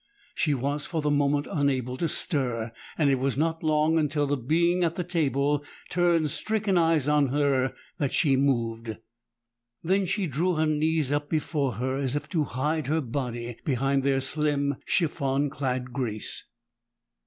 She 0.33 0.55
was 0.55 0.87
for 0.87 0.99
the 0.99 1.11
moment 1.11 1.45
unable 1.47 1.95
to 1.97 2.07
stir, 2.07 2.71
and 2.97 3.11
it 3.11 3.19
was 3.19 3.37
not 3.37 3.61
long 3.61 3.99
until 3.99 4.25
the 4.25 4.35
being 4.35 4.83
at 4.83 4.95
the 4.95 5.03
table 5.03 5.63
turned 5.91 6.31
stricken 6.31 6.75
eyes 6.75 7.07
on 7.07 7.27
her 7.27 7.75
that 7.99 8.11
she 8.11 8.35
moved. 8.35 8.97
Then 9.83 10.07
she 10.07 10.25
drew 10.25 10.55
her 10.55 10.65
knees 10.65 11.11
up 11.11 11.29
before 11.29 11.73
her, 11.73 11.97
as 11.99 12.15
if 12.15 12.27
to 12.29 12.45
hide 12.45 12.87
her 12.87 12.99
body 13.01 13.57
behind 13.63 14.01
their 14.01 14.21
slim, 14.21 14.77
chiffon 14.87 15.51
clad 15.51 15.93
grace. 15.93 16.45